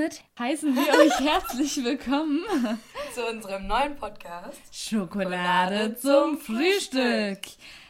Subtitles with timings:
[0.00, 2.42] somit heißen wir euch herzlich willkommen
[3.14, 7.40] zu unserem neuen Podcast Schokolade, zum Frühstück.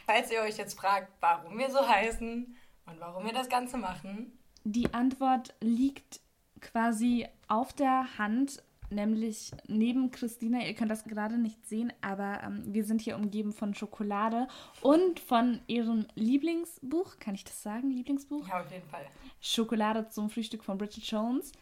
[0.05, 2.53] Falls ihr euch jetzt fragt, warum wir so heißen
[2.87, 4.37] und warum wir das Ganze machen.
[4.65, 6.19] Die Antwort liegt
[6.59, 10.65] quasi auf der Hand, nämlich neben Christina.
[10.65, 14.49] Ihr könnt das gerade nicht sehen, aber ähm, wir sind hier umgeben von Schokolade
[14.81, 17.19] und von ihrem Lieblingsbuch.
[17.19, 17.89] Kann ich das sagen?
[17.89, 18.49] Lieblingsbuch?
[18.49, 19.05] Ja, auf jeden Fall.
[19.39, 21.53] Schokolade zum Frühstück von Bridget Jones.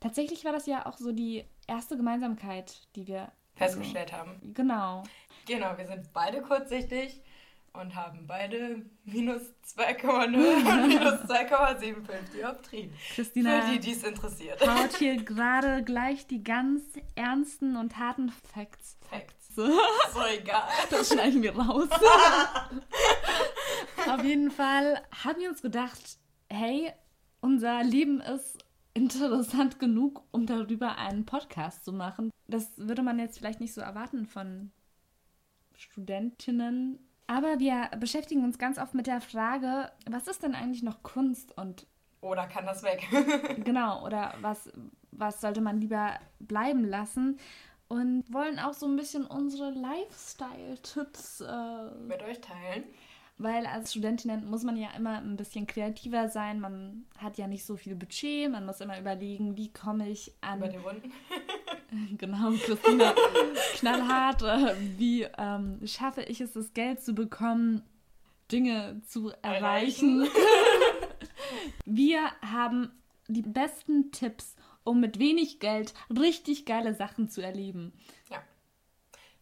[0.00, 4.54] Tatsächlich war das ja auch so die erste Gemeinsamkeit, die wir festgestellt also, haben.
[4.54, 5.02] Genau.
[5.46, 7.20] Genau, wir sind beide kurzsichtig
[7.72, 9.42] und haben beide minus
[9.76, 10.34] 2,0 und
[10.88, 12.92] minus 2,75 Dioptrien.
[13.14, 14.60] Christina Für die, die es interessiert.
[14.66, 16.82] haut hier gerade gleich die ganz
[17.14, 18.96] ernsten und harten Facts.
[19.10, 19.34] Facts.
[19.54, 19.66] So,
[20.12, 20.68] So egal.
[20.90, 21.88] das schneiden wir raus.
[24.06, 26.18] Auf jeden Fall haben wir uns gedacht,
[26.48, 26.92] hey,
[27.40, 28.58] unser Leben ist
[28.98, 32.30] interessant genug, um darüber einen Podcast zu machen.
[32.48, 34.70] Das würde man jetzt vielleicht nicht so erwarten von
[35.76, 36.98] Studentinnen.
[37.26, 41.56] Aber wir beschäftigen uns ganz oft mit der Frage, was ist denn eigentlich noch Kunst
[41.56, 41.86] und
[42.20, 43.06] Oder kann das weg?
[43.64, 44.70] genau, oder was,
[45.12, 47.38] was sollte man lieber bleiben lassen?
[47.86, 52.84] Und wollen auch so ein bisschen unsere Lifestyle-Tipps äh, Mit euch teilen.
[53.38, 56.60] Weil als Studentin muss man ja immer ein bisschen kreativer sein.
[56.60, 58.50] Man hat ja nicht so viel Budget.
[58.50, 60.58] Man muss immer überlegen, wie komme ich an.
[60.58, 61.12] Über die Runden.
[62.18, 63.14] Genau, Christina,
[63.76, 64.42] knallhart.
[64.42, 67.82] Äh, wie ähm, schaffe ich es, das Geld zu bekommen,
[68.52, 70.20] Dinge zu erreichen?
[70.20, 70.28] Erreichen.
[71.86, 72.92] Wir haben
[73.26, 77.94] die besten Tipps, um mit wenig Geld richtig geile Sachen zu erleben.
[78.30, 78.42] Ja.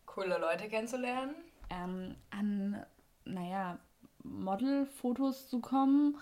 [0.05, 1.35] Coole Leute kennenzulernen.
[1.69, 2.85] Ähm, an,
[3.25, 3.81] naja,
[4.31, 6.17] Modelfotos zu kommen,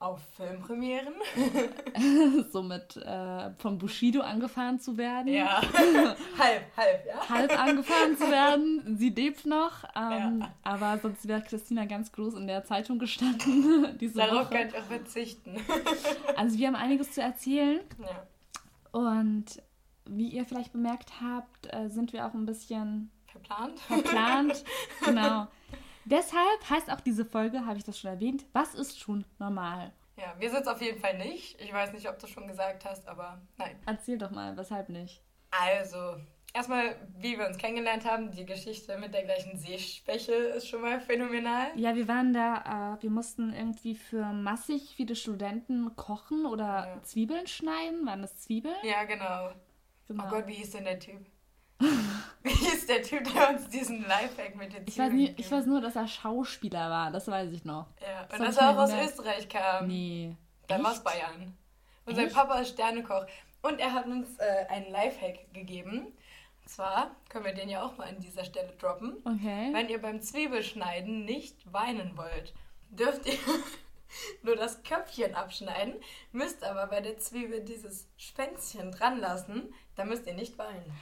[0.00, 1.14] Auf Filmpremieren.
[2.52, 5.32] somit äh, von Bushido angefahren zu werden.
[5.32, 5.60] Ja.
[6.38, 7.28] halb, halb, ja.
[7.28, 8.96] Halb angefahren zu werden.
[8.96, 10.54] Sie lebt noch, ähm, Ja.
[10.62, 14.54] aber sonst wäre Christina ganz groß in der Zeitung gestanden diese Darauf Woche.
[14.58, 15.56] könnt ihr auch verzichten.
[16.36, 18.98] Also wir haben einiges zu erzählen ja.
[18.98, 19.46] und
[20.10, 23.78] wie ihr vielleicht bemerkt habt, äh, sind wir auch ein bisschen Verplant?
[23.80, 24.64] verplant.
[25.04, 25.48] genau.
[26.10, 29.92] Deshalb heißt auch diese Folge, habe ich das schon erwähnt, was ist schon normal?
[30.16, 31.60] Ja, wir sind es auf jeden Fall nicht.
[31.60, 33.78] Ich weiß nicht, ob du schon gesagt hast, aber nein.
[33.84, 35.22] Erzähl doch mal, weshalb nicht?
[35.50, 36.16] Also,
[36.54, 40.98] erstmal, wie wir uns kennengelernt haben, die Geschichte mit der gleichen Seespechel ist schon mal
[40.98, 41.68] phänomenal.
[41.76, 47.02] Ja, wir waren da, äh, wir mussten irgendwie für massig viele Studenten kochen oder Ja.
[47.02, 48.06] Zwiebeln schneiden.
[48.06, 48.76] Waren das Zwiebeln?
[48.82, 49.50] Ja, genau.
[50.08, 50.24] Genau.
[50.24, 51.20] Oh Gott, wie hieß denn der Typ?
[52.42, 55.50] wie hieß der Typ, der uns diesen Lifehack mit den ich, weiß Zwiebeln nie, ich
[55.50, 57.86] weiß nur, dass er Schauspieler war, das weiß ich noch.
[58.00, 58.92] Ja, Das und hab dass er auch aus.
[58.92, 59.86] Österreich kam.
[59.86, 60.36] Nee.
[60.66, 61.56] Dann aus Bayern.
[62.04, 62.34] Und sein Echt?
[62.34, 63.26] Papa ist Sternekoch.
[63.62, 66.06] Und er hat uns äh, einen Lifehack gegeben.
[66.62, 69.16] Und zwar können wir den ja auch mal an dieser Stelle droppen.
[69.24, 69.70] Okay.
[69.72, 72.54] Wenn ihr beim Zwiebelschneiden nicht weinen wollt,
[72.90, 73.38] dürft ihr
[74.42, 75.94] nur das Köpfchen abschneiden,
[76.32, 80.92] müsst aber bei der Zwiebel dieses Schwänzchen dran lassen, dann müsst ihr nicht weinen.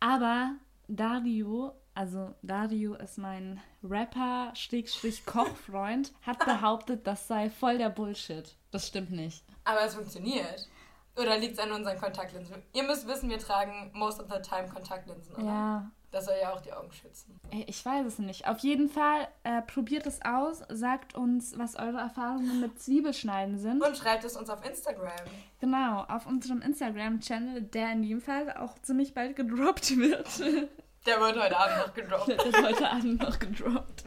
[0.00, 0.56] Aber
[0.88, 8.56] Dario, also Dario ist mein Rapper-Kochfreund, hat behauptet, das sei voll der Bullshit.
[8.70, 9.44] Das stimmt nicht.
[9.64, 10.68] Aber es funktioniert.
[11.16, 12.62] Oder liegt es an unseren Kontaktlinsen?
[12.72, 15.44] Ihr müsst wissen, wir tragen most of the time Kontaktlinsen, oder?
[15.44, 17.40] Ja, Das soll ja auch die Augen schützen.
[17.66, 18.48] Ich weiß es nicht.
[18.48, 23.84] Auf jeden Fall äh, probiert es aus, sagt uns, was eure Erfahrungen mit Zwiebelschneiden sind.
[23.84, 25.12] Und schreibt es uns auf Instagram.
[25.60, 30.28] Genau, auf unserem Instagram-Channel, der in jedem Fall auch ziemlich bald gedroppt wird.
[31.06, 32.28] Der wird heute Abend noch gedroppt.
[32.28, 34.04] der wird heute Abend noch gedroppt.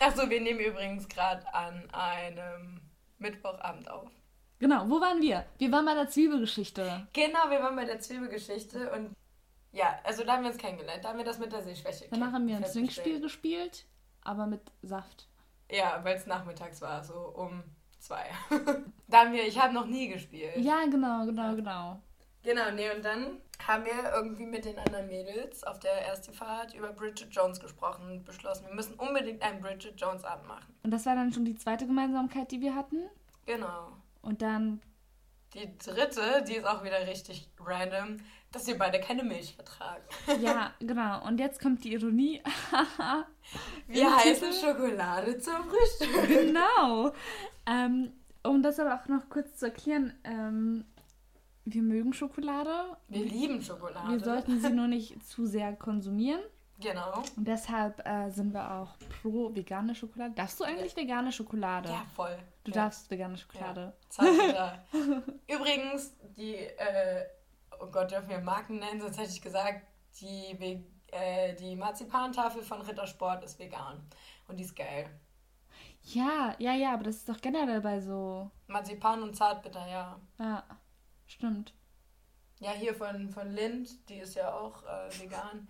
[0.00, 2.80] Achso, wir nehmen übrigens gerade an einem
[3.18, 4.08] Mittwochabend auf.
[4.58, 5.44] Genau, wo waren wir?
[5.58, 7.06] Wir waren bei der Zwiebelgeschichte.
[7.12, 9.14] Genau, wir waren bei der Zwiebelgeschichte und
[9.76, 11.04] ja, also da haben wir uns kennengelernt.
[11.04, 12.64] Da haben wir das mit der Seeschwäche Danach haben wir ein.
[12.64, 13.84] Swingspiel gespielt,
[14.22, 15.28] aber mit Saft.
[15.70, 17.62] Ja, weil es nachmittags war, so um
[17.98, 18.24] zwei.
[19.08, 20.56] da haben wir, ich habe noch nie gespielt.
[20.56, 22.00] Ja, genau, genau, genau.
[22.42, 26.72] Genau, nee, und dann haben wir irgendwie mit den anderen Mädels auf der ersten Fahrt
[26.74, 30.74] über Bridget Jones gesprochen und beschlossen, wir müssen unbedingt einen Bridget Jones Abend machen.
[30.84, 33.08] Und das war dann schon die zweite Gemeinsamkeit, die wir hatten.
[33.44, 33.92] Genau.
[34.22, 34.80] Und dann,
[35.54, 38.18] Die dritte, die ist auch wieder richtig random,
[38.56, 40.02] dass wir beide keine Milch vertragen.
[40.40, 41.26] ja, genau.
[41.26, 42.42] Und jetzt kommt die Ironie.
[43.86, 46.26] Wir heißen Schokolade zum Frühstück.
[46.26, 47.12] genau.
[47.66, 48.12] Ähm,
[48.42, 50.84] um das aber auch noch kurz zu erklären, ähm,
[51.64, 52.96] wir mögen Schokolade.
[53.08, 54.12] Wir lieben Schokolade.
[54.12, 56.40] Wir sollten sie nur nicht zu sehr konsumieren.
[56.80, 57.22] Genau.
[57.36, 60.34] Und deshalb äh, sind wir auch pro vegane Schokolade.
[60.34, 61.88] Darfst du eigentlich vegane Schokolade?
[61.88, 62.36] Ja, voll.
[62.64, 62.82] Du ja.
[62.82, 63.92] darfst vegane Schokolade.
[64.18, 64.84] Ja.
[65.48, 67.26] Übrigens, die, äh,
[67.80, 69.86] oh Gott, dürfen wir Marken nennen, sonst hätte ich gesagt,
[70.20, 74.08] die, Ve äh, die Marzipantafel von Rittersport ist vegan.
[74.48, 75.08] Und die ist geil.
[76.02, 78.50] Ja, ja, ja, aber das ist doch generell bei so.
[78.68, 80.20] Marzipan und Zartbitter, ja.
[80.38, 80.64] Ja,
[81.26, 81.74] stimmt.
[82.60, 85.68] Ja, hier von, von Lind, die ist ja auch äh, vegan.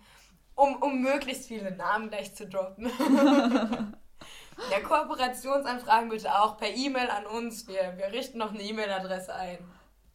[0.55, 2.85] Um, um möglichst viele Namen gleich zu droppen.
[4.71, 7.67] ja, Kooperationsanfragen bitte auch per E-Mail an uns.
[7.67, 9.59] Wir, wir richten noch eine E-Mail-Adresse ein.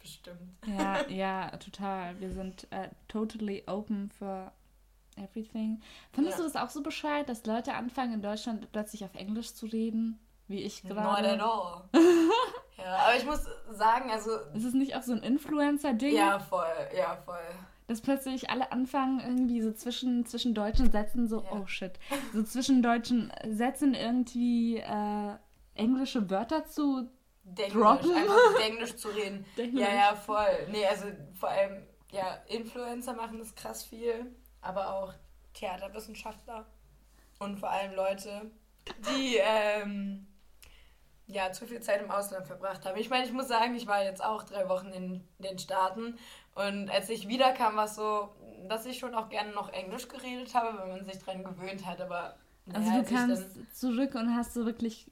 [0.03, 0.39] Bestimmt.
[0.67, 2.19] Ja, ja, total.
[2.21, 4.53] Wir sind äh, totally open for
[5.17, 5.81] everything.
[6.13, 6.45] Findest Ja.
[6.45, 10.19] du das auch so bescheuert, dass Leute anfangen in Deutschland plötzlich auf Englisch zu reden?
[10.49, 11.33] Wie ich Not gerade.
[11.33, 11.83] at all.
[12.79, 14.31] ja, aber ich muss sagen, also.
[14.55, 16.15] Ist es nicht auch so ein Influencer-Ding?
[16.17, 16.67] Ja, voll,
[16.97, 17.39] ja, voll.
[17.87, 21.53] Dass plötzlich alle anfangen, irgendwie so zwischen, zwischen deutschen Sätzen so, Ja.
[21.53, 21.93] oh shit,
[22.33, 25.35] so zwischen deutschen Sätzen irgendwie äh,
[25.75, 27.09] englische Wörter zu
[27.45, 28.15] Denglisch, Droppen?
[28.15, 29.45] einfach Denglisch zu reden.
[29.57, 29.81] Denglisch.
[29.89, 30.69] Ja, ja, voll.
[30.71, 31.07] Nee, also
[31.39, 35.15] vor allem, ja, Influencer machen das krass viel, aber auch
[35.55, 36.67] Theaterwissenschaftler
[37.39, 38.51] und vor allem Leute,
[39.11, 40.27] die ähm,
[41.27, 42.99] ja zu viel Zeit im Ausland verbracht haben.
[42.99, 46.19] Ich meine, ich muss sagen, ich war jetzt auch drei Wochen in den Staaten
[46.55, 48.35] und als ich wiederkam, war es so,
[48.69, 52.01] dass ich schon auch gerne noch Englisch geredet habe, wenn man sich dran gewöhnt hat,
[52.01, 52.37] aber
[52.73, 55.07] Also naja, du kamst zurück und hast so wirklich,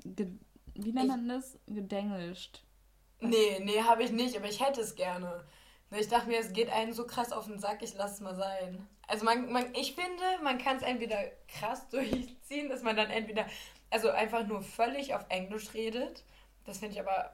[0.75, 1.59] wie nennt man das?
[1.67, 2.63] Gedenglischt.
[3.21, 5.45] Nee, nee, habe ich nicht, aber ich hätte es gerne.
[5.91, 8.37] Ich dachte mir, es geht einem so krass auf den Sack, ich lasse es mal
[8.37, 8.87] sein.
[9.09, 11.19] Also man, man, ich finde, man kann es entweder
[11.49, 13.47] krass durchziehen, dass man dann entweder,
[13.91, 16.25] also einfach nur völlig auf Englisch redet.
[16.65, 17.33] Das finde ich aber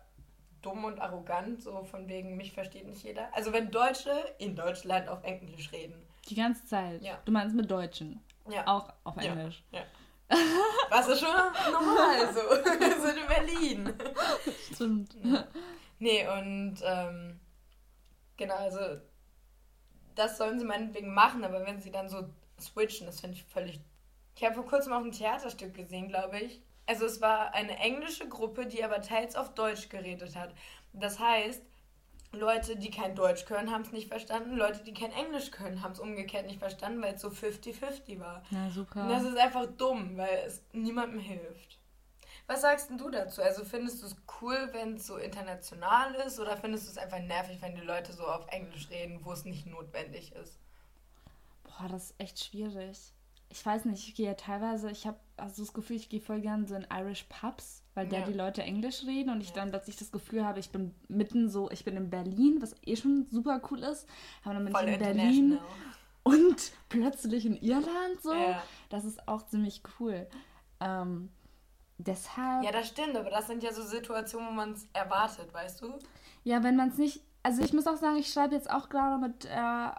[0.63, 3.33] dumm und arrogant, so von wegen, mich versteht nicht jeder.
[3.35, 6.03] Also wenn Deutsche in Deutschland auf Englisch reden.
[6.29, 7.03] Die ganze Zeit.
[7.03, 7.21] Ja.
[7.25, 8.21] Du meinst mit Deutschen.
[8.49, 8.67] Ja.
[8.67, 9.33] Auch auf Ja.
[9.33, 9.63] Englisch.
[10.91, 11.29] Was ist schon
[11.73, 12.41] normal so.
[12.81, 13.95] Wir sind in Berlin.
[14.73, 15.17] Stimmt.
[15.99, 17.41] Nee, und ähm,
[18.37, 19.01] genau, also
[20.15, 22.29] das sollen sie meinetwegen machen, aber wenn sie dann so
[22.59, 23.81] switchen, das finde ich völlig.
[24.35, 26.63] Ich habe vor kurzem auch ein Theaterstück gesehen, glaube ich.
[26.87, 30.55] Also es war eine englische Gruppe, die aber teils auf Deutsch geredet hat.
[30.93, 31.63] Das heißt,
[32.33, 34.57] Leute, die kein Deutsch können, haben es nicht verstanden.
[34.57, 38.43] Leute, die kein Englisch können, haben es umgekehrt nicht verstanden, weil es so 50-50 war.
[38.51, 39.03] Na super.
[39.03, 41.79] Und das ist einfach dumm, weil es niemandem hilft.
[42.47, 43.43] Was sagst denn du dazu?
[43.43, 47.19] Also findest du es cool, wenn es so international ist oder findest du es einfach
[47.19, 50.59] nervig, wenn die Leute so auf Englisch reden, wo es nicht notwendig ist?
[51.65, 53.13] Boah, das ist echt schwierig.
[53.49, 56.41] Ich weiß nicht, ich gehe ja teilweise, ich habe also das Gefühl, ich gehe voll
[56.41, 58.25] gern so in Irish Pubs, weil da Ja.
[58.25, 59.55] die Leute Englisch reden und ich Ja.
[59.57, 62.97] dann plötzlich das Gefühl habe, ich bin mitten so, ich bin in Berlin, was eh
[62.97, 64.07] schon super cool ist,
[64.45, 65.59] aber dann bin Voll ich in Berlin
[66.23, 68.33] und plötzlich in Irland so.
[68.33, 68.63] Ja.
[68.89, 70.27] Das ist auch ziemlich cool.
[70.81, 71.31] Ähm,
[71.99, 75.83] deshalb, ja, das stimmt, aber das sind ja so Situationen, wo man es erwartet, weißt
[75.83, 75.99] du?
[76.45, 77.23] Ja, wenn man es nicht.
[77.43, 79.91] Also ich muss auch sagen, ich schreibe jetzt auch gerade mit äh,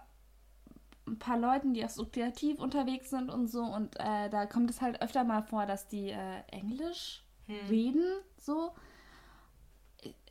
[1.07, 3.61] ein paar Leuten, die auch so kreativ unterwegs sind und so.
[3.63, 7.67] Und äh, da kommt es halt öfter mal vor, dass die äh, Englisch Hm.
[7.69, 8.03] reden.
[8.41, 8.73] So.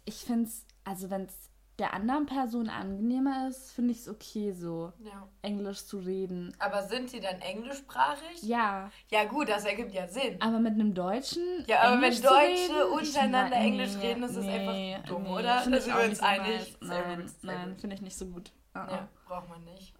[0.04, 1.34] Ich finde es, also wenn es
[1.78, 5.28] der anderen Person angenehmer ist, finde ich es okay, so Ja.
[5.42, 6.54] Englisch zu reden.
[6.58, 8.42] Aber sind die dann englischsprachig?
[8.42, 10.40] Ja, Ja, gut, das ergibt ja Sinn.
[10.40, 11.42] aber mit einem Deutschen.
[11.66, 15.58] Ja, aber Englisch wenn Deutsche reden, untereinander mag- Englisch reden, ist es einfach dumm, oder?
[15.60, 16.76] Finde Da ich sind wir nicht uns so einig.
[16.80, 18.52] Nein, nein, finde ich nicht so gut.
[18.72, 18.90] Ah, ah.
[18.92, 19.94] Ja, braucht man nicht.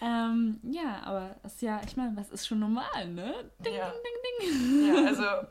[0.00, 3.50] Ähm, ja, aber ist ja, ich meine, was ist schon normal, ne?
[3.58, 3.90] Ding, Ja.
[3.90, 4.00] ding,
[4.40, 4.94] ding, ding.
[4.94, 5.46] Ja, also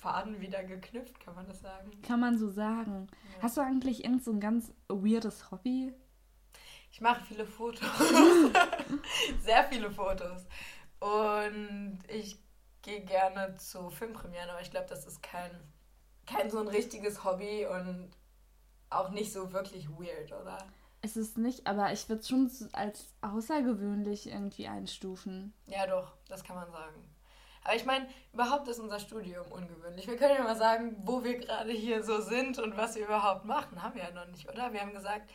[0.00, 1.90] Faden wieder geknüpft, kann man das sagen.
[2.02, 3.08] Kann man so sagen.
[3.36, 3.42] Ja.
[3.42, 5.92] Hast du eigentlich irgend so ein ganz weirdes Hobby?
[6.90, 7.86] Ich mache viele Fotos.
[9.40, 10.46] Sehr viele Fotos.
[11.00, 12.38] Und ich
[12.82, 15.50] gehe gerne zu Filmpremieren, aber ich glaube, das ist kein,
[16.26, 18.10] kein so ein richtiges Hobby und
[18.90, 20.58] auch nicht so wirklich weird, oder?
[21.00, 25.54] Es ist nicht, aber ich würde es schon als außergewöhnlich irgendwie einstufen.
[25.66, 27.08] Ja, doch, das kann man sagen.
[27.62, 30.08] Aber ich meine, überhaupt ist unser Studium ungewöhnlich.
[30.08, 33.44] Wir können ja mal sagen, wo wir gerade hier so sind und was wir überhaupt
[33.44, 33.82] machen.
[33.82, 34.72] Haben wir ja noch nicht, oder?
[34.72, 35.30] Wir haben gesagt,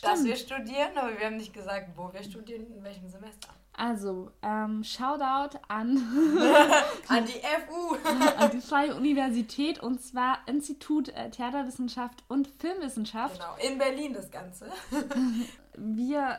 [0.00, 3.48] dass wir studieren, aber wir haben nicht gesagt, wo wir studieren, in welchem Semester.
[3.74, 5.96] Also, ähm, Shoutout an,
[7.08, 7.96] An die FU!
[8.36, 13.40] an die Freie Universität und zwar Institut äh, Theaterwissenschaft und Filmwissenschaft.
[13.40, 14.70] Genau, in Berlin das Ganze.
[15.76, 16.38] Wir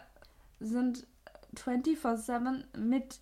[0.60, 1.08] sind
[1.56, 3.20] 24-7 mit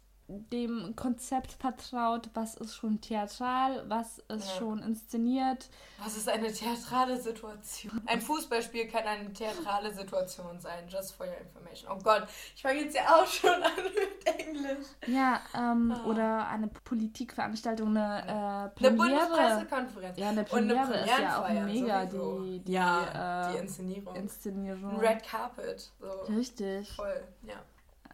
[0.52, 4.58] dem Konzept vertraut, was ist schon theatral, was ist ja.
[4.58, 5.70] schon inszeniert.
[6.04, 8.02] Was ist eine theatrale Situation?
[8.06, 11.92] Ein Fußballspiel kann eine theatrale Situation sein, just for your information.
[11.92, 14.88] Oh Gott, ich fange jetzt ja auch schon an mit Englisch.
[15.08, 16.10] Ja, ähm, oh.
[16.10, 19.04] oder eine Politikveranstaltung, eine äh, Premiere.
[19.04, 20.18] Eine Bundespressekonferenz.
[20.18, 24.16] Ja, eine Premiere, eine ist ja auch mega, die, die, ja, äh, die Inszenierung.
[24.16, 24.92] Inszenierung.
[24.92, 25.92] Ein Red Carpet.
[26.00, 26.34] So.
[26.34, 26.92] Richtig.
[26.96, 27.56] Voll, ja.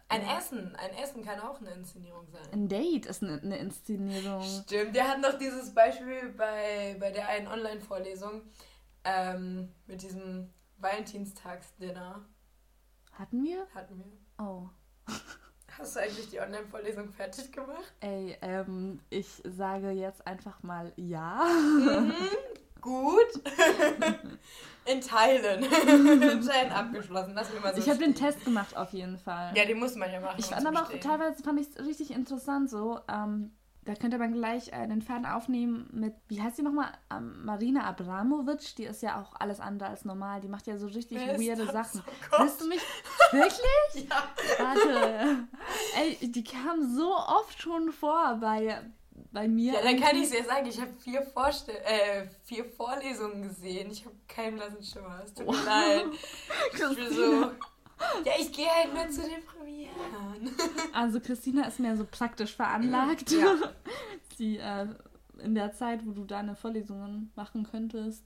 [0.08, 0.22] Ein.
[0.22, 0.74] Essen.
[0.76, 2.46] Ein Essen kann auch eine Inszenierung sein.
[2.52, 4.42] Ein Date ist eine, eine Inszenierung.
[4.42, 8.42] Stimmt, wir hatten doch dieses Beispiel bei, bei der einen Online-Vorlesung
[9.04, 12.24] ähm, mit diesem Valentinstagsdinner.
[13.12, 13.66] Hatten wir?
[13.74, 14.44] Hatten wir.
[14.44, 14.68] Oh.
[15.78, 17.94] Hast du eigentlich die Online-Vorlesung fertig gemacht?
[18.00, 21.44] Ey, ähm, ich sage jetzt einfach mal ja.
[21.44, 22.12] Mhm,
[22.80, 23.26] gut.
[24.84, 25.64] In Teilen.
[25.64, 27.32] In Teilen abgeschlossen.
[27.34, 29.52] Lass mir mal so ich habe den Test gemacht auf jeden Fall.
[29.54, 30.36] Ja, den muss man ja machen.
[30.38, 32.98] Ich fand aber auch teilweise fand ich es richtig interessant so.
[33.06, 33.52] Ähm,
[33.88, 36.92] da könnte man gleich äh, den Faden aufnehmen mit, wie heißt die nochmal?
[37.10, 38.76] Ähm, Marina Abramovic.
[38.76, 40.40] Die ist ja auch alles andere als normal.
[40.42, 42.02] Die macht ja so richtig Wer weirde Sachen.
[42.32, 42.80] Oh Willst du mich
[43.30, 44.08] wirklich?
[44.08, 44.24] ja.
[44.58, 45.48] Warte.
[45.96, 48.78] Ey, die kam so oft schon vor bei
[49.32, 49.74] bei mir.
[49.74, 53.90] Ja, dann kann ich es ja sagen, ich habe vier, äh, vier Vorlesungen gesehen.
[53.90, 55.22] Ich habe keinen blassen Schimmer.
[55.24, 56.06] Es tut mir leid.
[56.72, 57.42] Ich bin so.
[58.24, 59.90] Ja, ich gehe halt nur zu den Premieren.
[60.92, 63.30] Also Christina ist mehr so praktisch veranlagt.
[63.30, 63.56] Ja.
[64.38, 64.86] Die äh,
[65.38, 68.24] in der Zeit, wo du deine Vorlesungen machen könntest,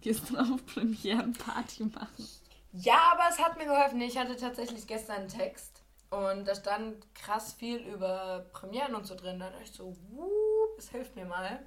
[0.00, 2.28] gehst du auf Premierenparty machen.
[2.72, 4.00] Ja, aber es hat mir geholfen.
[4.00, 9.14] Ich hatte tatsächlich gestern einen Text und da stand krass viel über Premieren und so
[9.14, 9.38] drin.
[9.40, 10.28] Da dachte ich so, wuh,
[10.76, 11.60] das hilft mir mal.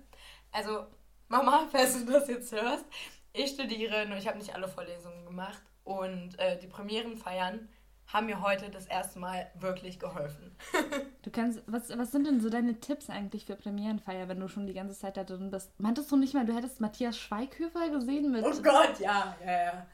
[0.51, 0.86] Also,
[1.27, 2.86] Mama, falls du das jetzt hörst,
[3.34, 5.62] ich studiere und ich habe nicht alle Vorlesungen gemacht.
[5.84, 7.67] Und äh, die Premierenfeiern
[8.08, 10.55] haben mir heute das erste Mal wirklich geholfen.
[11.22, 14.65] du kannst, was, was sind denn so deine Tipps eigentlich für Premierenfeier, wenn du schon
[14.65, 15.79] die ganze Zeit da drin bist?
[15.79, 18.43] Meintest du nicht mal, du hättest Matthias Schweighöfer gesehen mit.
[18.43, 19.88] Oh Gott, ja, ja, ja.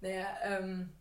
[0.00, 0.92] Naja, ähm,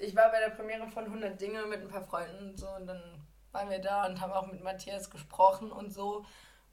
[0.00, 2.86] ich war bei der Premiere von 100 Dinge mit ein paar Freunden und so und
[2.86, 6.24] dann waren wir da und haben auch mit Matthias gesprochen und so.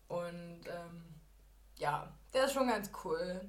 [0.08, 1.16] Und ähm,
[1.78, 3.42] ja, der ist schon ganz cool.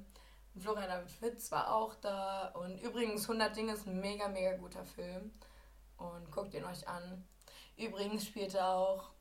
[0.53, 2.47] Und Florian Fitz war auch da.
[2.49, 5.31] Und übrigens, 100 Dinge ist ein mega, mega guter Film.
[5.97, 7.27] Und guckt ihn euch an.
[7.77, 9.11] Übrigens spielte auch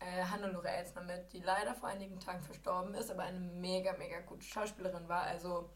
[0.00, 4.20] äh, Hannelore Elsner mit, die leider vor einigen Tagen verstorben ist, aber eine mega, mega
[4.20, 5.22] gute Schauspielerin war.
[5.22, 5.70] Also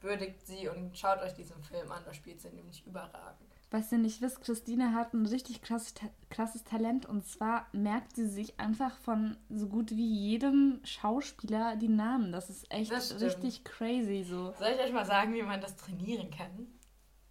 [0.00, 3.51] würdigt sie und schaut euch diesen Film an, da spielt sie nämlich überragend.
[3.72, 5.94] Was ihr nicht wisst, Christine hat ein richtig krasses,
[6.28, 11.88] krasses Talent und zwar merkt sie sich einfach von so gut wie jedem Schauspieler die
[11.88, 12.32] Namen.
[12.32, 14.52] Das ist echt das richtig crazy so.
[14.58, 16.66] Soll ich euch mal sagen, wie man das trainieren kann?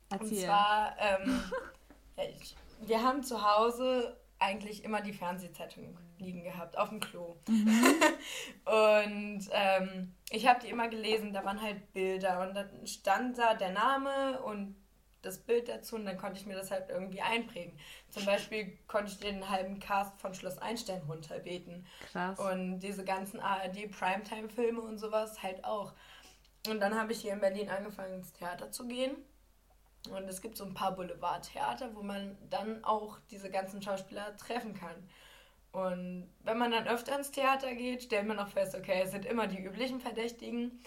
[0.10, 0.29] Erzähl.
[0.29, 1.43] Und zwar, ähm,
[2.41, 2.55] ich,
[2.88, 7.36] wir haben zu Hause eigentlich immer die Fernsehzeitung liegen gehabt, auf dem Klo.
[7.48, 7.69] Mhm.
[8.65, 13.53] und ähm, ich habe die immer gelesen, da waren halt Bilder und dann stand da
[13.53, 14.80] der Name und
[15.21, 17.77] das Bild dazu und dann konnte ich mir das halt irgendwie einprägen.
[18.09, 21.85] Zum Beispiel konnte ich den halben Cast von Schloss Einstein runterbeten.
[22.11, 22.39] Krass.
[22.39, 25.93] Und diese ganzen ARD Primetime-Filme und sowas halt auch.
[26.67, 29.15] Und dann habe ich hier in Berlin angefangen ins Theater zu gehen.
[30.09, 34.73] Und es gibt so ein paar Boulevardtheater, wo man dann auch diese ganzen Schauspieler treffen
[34.73, 34.95] kann.
[35.71, 39.25] Und wenn man dann öfter ins Theater geht, stellt man auch fest, okay, es sind
[39.25, 40.81] immer die üblichen Verdächtigen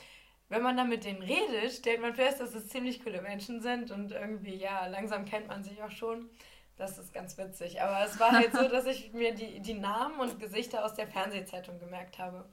[0.49, 3.91] wenn man dann mit denen redet, stellt man fest, dass es ziemlich coole Menschen sind
[3.91, 6.29] und irgendwie, ja, langsam kennt man sich auch schon.
[6.77, 7.81] Das ist ganz witzig.
[7.81, 11.07] Aber es war halt so, dass ich mir die, die Namen und Gesichter aus der
[11.07, 12.45] Fernsehzeitung gemerkt habe.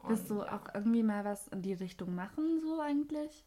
[0.00, 3.44] Und, Willst du auch irgendwie mal was in die Richtung machen, so eigentlich?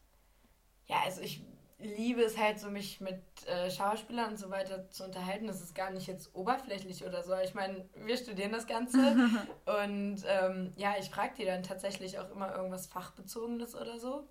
[0.87, 1.41] Ja, also ich
[1.81, 5.47] liebe es halt so, mich mit äh, Schauspielern und so weiter zu unterhalten.
[5.47, 7.35] Das ist gar nicht jetzt oberflächlich oder so.
[7.37, 8.97] Ich meine, wir studieren das Ganze
[9.83, 14.27] und ähm, ja, ich frage die dann tatsächlich auch immer irgendwas Fachbezogenes oder so.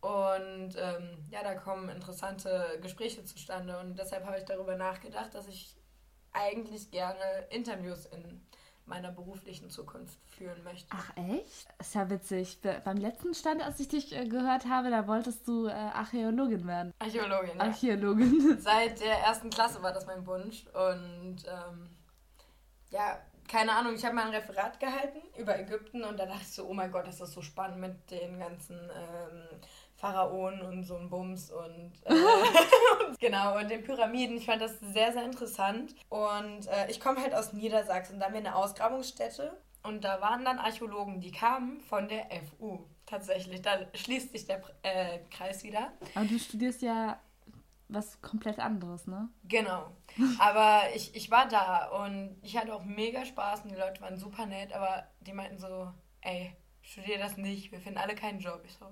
[0.00, 5.48] Und ähm, ja, da kommen interessante Gespräche zustande und deshalb habe ich darüber nachgedacht, dass
[5.48, 5.76] ich
[6.32, 8.44] eigentlich gerne Interviews in
[8.86, 10.88] meiner beruflichen Zukunft führen möchte.
[10.90, 11.68] Ach echt?
[11.78, 12.58] Ist ja witzig.
[12.84, 16.92] Beim letzten Stand, als ich dich äh, gehört habe, da wolltest du äh, Archäologin werden.
[16.98, 17.64] Archäologin, ja.
[17.64, 18.58] Archäologin.
[18.60, 20.66] Seit der ersten Klasse war das mein Wunsch.
[20.66, 21.88] Und ähm,
[22.90, 26.52] ja, keine Ahnung, ich habe mal ein Referat gehalten über Ägypten und da dachte ich
[26.52, 29.60] so, oh mein Gott, das ist so spannend mit den ganzen ähm,
[30.04, 32.14] Pharaonen und so ein Bums und äh,
[33.20, 34.36] genau und den Pyramiden.
[34.36, 35.94] Ich fand das sehr, sehr interessant.
[36.10, 38.20] Und äh, ich komme halt aus Niedersachsen.
[38.20, 42.80] Da haben wir eine Ausgrabungsstätte und da waren dann Archäologen, die kamen von der FU.
[43.06, 45.92] Tatsächlich, da schließt sich der äh, Kreis wieder.
[46.14, 47.18] Aber du studierst ja
[47.88, 49.30] was komplett anderes, ne?
[49.44, 49.90] Genau.
[50.38, 54.18] Aber ich, ich war da und ich hatte auch mega Spaß und die Leute waren
[54.18, 58.60] super nett, aber die meinten so, ey, studier das nicht, wir finden alle keinen Job.
[58.66, 58.86] Ich so,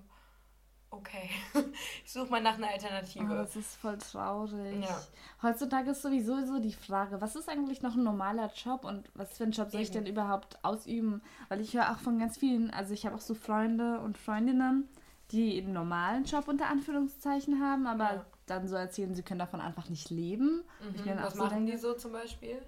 [0.93, 1.29] okay,
[2.05, 3.25] ich suche mal nach einer Alternative.
[3.25, 4.85] Oh, das ist voll traurig.
[4.85, 5.01] Ja.
[5.43, 9.37] Heutzutage ist sowieso so die Frage, was ist eigentlich noch ein normaler Job und was
[9.37, 10.05] für einen Job soll ich Eben.
[10.05, 11.23] denn überhaupt ausüben?
[11.49, 14.89] Weil ich höre auch von ganz vielen, also ich habe auch so Freunde und Freundinnen,
[15.31, 18.27] die einen normalen Job unter Anführungszeichen haben, aber Ja.
[18.47, 20.63] dann so erzählen, sie können davon einfach nicht leben.
[20.95, 21.17] Ich Mhm.
[21.23, 22.61] Was so machen denke, die so zum Beispiel?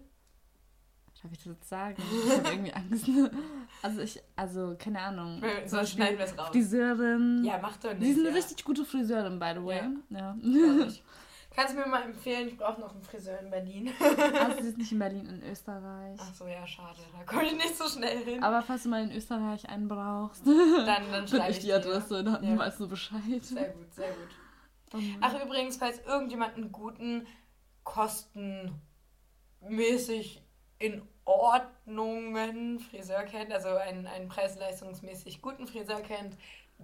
[1.24, 1.96] Darf ich das jetzt sagen?
[2.26, 3.08] Ich habe irgendwie Angst.
[3.80, 5.42] Also ich, also keine Ahnung.
[5.64, 6.48] So schneiden wir es raus.
[6.48, 7.42] Friseurin.
[7.42, 8.02] Ja, mach doch nicht.
[8.02, 8.34] Sie ist eine ja.
[8.34, 9.80] richtig gute Friseurin, by the way.
[10.10, 10.36] Ja.
[10.86, 11.02] Ich.
[11.56, 13.90] Kannst du mir mal empfehlen, ich brauche noch einen Friseur in Berlin.
[14.38, 16.20] Also sie ist nicht in Berlin, in Österreich.
[16.20, 16.98] Ach so, ja, schade.
[17.16, 18.42] Da komme ich nicht so schnell hin.
[18.42, 21.72] Aber falls du mal in Österreich einen brauchst, dann dann schreibe ich die.
[21.72, 22.58] Adresse, dann Ja.
[22.58, 23.22] weißt du Bescheid.
[23.40, 24.28] Sehr gut, sehr gut.
[24.92, 25.16] Oh Mann.
[25.22, 27.26] Ach, übrigens, falls irgendjemand einen guten,
[27.84, 30.42] kostenmäßig
[30.78, 36.36] in Ordnungen Friseur kennt, also einen, einen preis-leistungsmäßig guten Friseur kennt,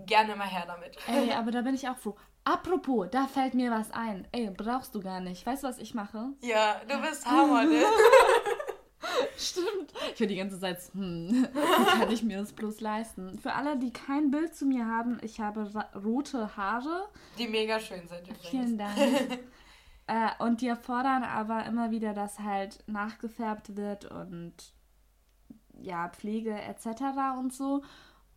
[0.06, 0.96] gerne mal her damit.
[1.08, 2.16] Ey, aber da bin ich auch froh.
[2.44, 4.26] Apropos, da fällt mir was ein.
[4.32, 5.44] Ey, brauchst du gar nicht.
[5.44, 6.30] Weißt du, was ich mache?
[6.40, 7.82] Ja, du bist Hammer, ne?
[9.36, 9.92] Stimmt.
[10.14, 13.38] Ich höre die ganze Zeit, hm, wie kann ich mir das bloß leisten?
[13.38, 15.70] Für alle, die kein Bild zu mir haben, ich habe
[16.02, 17.08] rote Haare.
[17.38, 18.48] Die mega schön sind übrigens.
[18.48, 18.96] Vielen Dank.
[20.06, 24.54] äh, und die erfordern aber immer wieder, dass halt nachgefärbt wird und
[25.80, 26.86] ja, Pflege etc.
[27.38, 27.82] und so.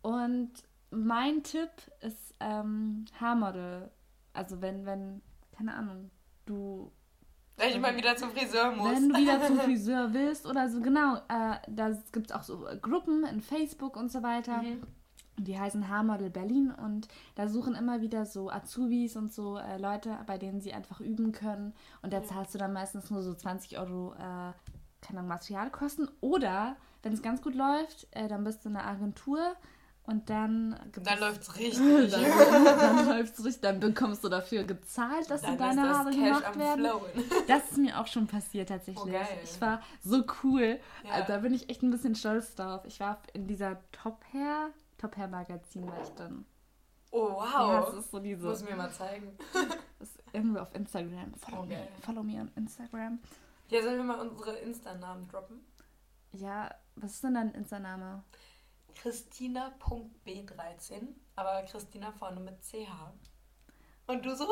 [0.02, 0.50] Und
[0.90, 3.90] mein Tipp ist ähm, Haarmodel.
[4.32, 5.22] Also wenn, wenn,
[5.56, 6.10] keine Ahnung,
[6.46, 6.92] du
[7.56, 8.90] Wenn ich mal wieder zum Friseur muss.
[8.90, 12.66] wenn du wieder zum Friseur willst oder so, genau, äh, da gibt es auch so
[12.82, 14.62] Gruppen in Facebook und so weiter.
[14.62, 14.82] Mhm.
[15.36, 19.78] Und Die heißen Haarmodel Berlin und da suchen immer wieder so Azubis und so äh,
[19.78, 21.72] Leute, bei denen sie einfach üben können.
[22.02, 24.52] Und da zahlst du dann meistens nur so 20 Euro, äh,
[25.00, 26.08] keine Ahnung, Materialkosten.
[26.20, 29.40] Oder, wenn es ganz gut läuft, äh, dann bist du in einer Agentur
[30.06, 32.12] und dann Dann es- läuft's richtig.
[32.12, 36.58] dann, dann läuft's richtig, dann bekommst du dafür gezahlt, dass Dann dir deine Haare gemacht
[36.58, 36.86] werden.
[37.48, 39.12] Das ist mir auch schon passiert tatsächlich.
[39.14, 39.42] Oh.
[39.42, 40.78] Ich war so cool.
[41.04, 41.10] Ja.
[41.10, 42.82] Also, da bin ich echt ein bisschen stolz drauf.
[42.86, 44.70] Ich war in dieser Top Hair,
[45.04, 46.46] Top Hair Magazin war ich dann.
[47.10, 47.86] Oh, Ja, wow.
[47.86, 48.64] das ist so Muss diese.
[48.64, 49.36] mir mal zeigen.
[50.00, 51.34] Ist irgendwo auf Instagram.
[51.34, 53.18] Follow, Oh, me, follow me on Instagram.
[53.68, 55.60] Ja, sollen wir mal unsere Insta-Namen droppen?
[56.32, 58.24] Ja, was ist denn dein Insta-Name?
[58.94, 61.02] Christina.b13,
[61.36, 63.12] aber Christina vorne mit CH.
[64.06, 64.46] Und du so?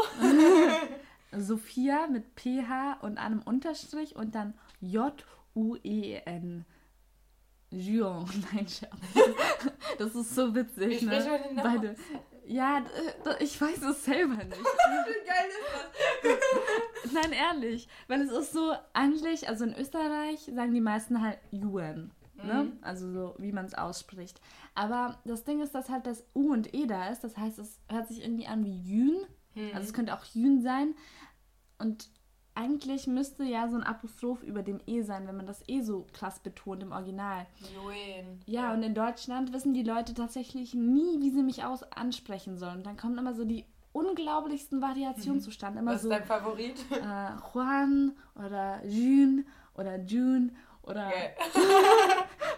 [1.39, 6.65] Sophia mit PH und einem Unterstrich und dann J-U-E-N.
[7.73, 8.29] Juon.
[8.53, 8.93] Nein, Scherz.
[9.99, 11.41] Das ist so witzig, Wie ne?
[11.49, 11.97] den Namen Beide.
[12.47, 12.85] Ja,
[13.39, 14.57] ich weiß es selber nicht.
[14.59, 17.89] Wie geil ist Nein, ehrlich.
[18.09, 22.11] Weil es ist so eigentlich, also in Österreich sagen die meisten halt Yuan.
[22.37, 22.65] Ne?
[22.65, 22.79] Mhm.
[22.83, 24.41] Also so, wie man es ausspricht.
[24.75, 27.23] Aber das Ding ist, dass halt das U und E da ist.
[27.23, 29.21] Das heißt, es hört sich irgendwie an wie Yün.
[29.55, 29.75] das?
[29.75, 30.95] Also es könnte auch Yün sein.
[31.79, 32.09] Und
[32.55, 36.07] eigentlich müsste ja so ein Apostroph über dem E sein, wenn man das E so
[36.13, 37.47] krass betont im Original.
[37.75, 38.41] Joen.
[38.47, 42.79] Ja, und in Deutschland wissen die Leute tatsächlich nie, wie sie mich aus ansprechen sollen.
[42.79, 45.81] Und dann kommen immer so die unglaublichsten Variationen zustande.
[45.81, 45.91] Immer.
[45.93, 46.77] Was ist so dein Favorit?
[46.91, 50.51] äh, Juan oder June oder June
[50.83, 51.35] oder Geil.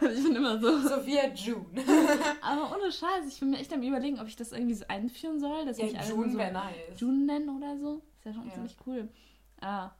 [0.16, 0.78] ich bin immer so.
[0.80, 1.66] Sophia June.
[2.42, 5.40] Aber ohne Scheiß, ich bin mir echt am überlegen, ob ich das irgendwie so einführen
[5.40, 6.72] soll, dass Ja, ich June so wäre nice.
[7.00, 8.00] June nennen oder so.
[8.18, 8.54] Ist ja schon Ja.
[8.54, 9.08] ziemlich cool.
[9.64, 9.90] Ah.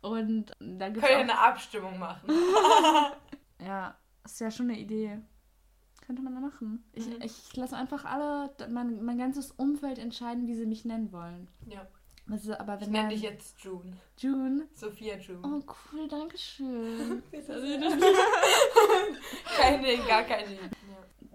[0.00, 2.28] Und da gibt Können wir eine Abstimmung machen.
[3.64, 5.20] Ja, ist ja schon eine Idee.
[6.04, 6.82] Könnte man da machen.
[6.92, 7.22] Ich, Mhm.
[7.22, 11.46] ich lasse einfach alle, mein, mein ganzes Umfeld entscheiden, wie sie mich nennen wollen.
[11.68, 11.86] Ja.
[12.26, 13.96] Das ist aber Ich wenn nenne dann dich jetzt June.
[14.18, 14.66] June.
[14.74, 15.40] Sophia June.
[15.44, 15.62] Oh,
[15.92, 17.22] cool, danke schön.
[19.56, 20.58] Kein Ding, gar kein Ding.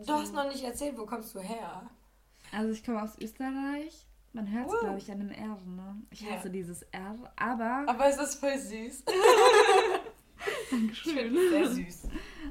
[0.06, 1.90] Du hast noch nicht erzählt, wo kommst du her?
[2.52, 4.06] Also ich komme aus Österreich.
[4.34, 4.80] Man hört es, Uh.
[4.82, 6.02] glaube ich, an dem R, ne?
[6.12, 6.32] Ich Ja.
[6.32, 7.84] hasse dieses R, aber...
[7.88, 9.04] Aber es ist voll süß.
[10.72, 11.36] Dankeschön.
[11.36, 12.04] es sehr süß.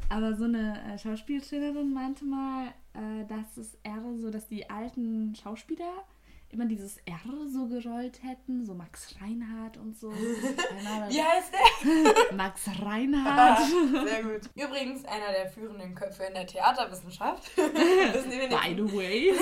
[0.08, 5.34] Aber so eine äh, Schauspieltrainerin meinte mal, äh, dass das R so, dass die alten
[5.34, 6.04] Schauspieler
[6.50, 10.12] immer dieses R so gerollt hätten, so Max Reinhardt und so.
[10.12, 12.36] Wie heißt der?
[12.36, 13.60] Max Reinhardt.
[14.06, 14.40] Sehr gut.
[14.54, 17.50] Übrigens einer der führenden Köpfe in der Theaterwissenschaft.
[17.56, 19.32] By the way.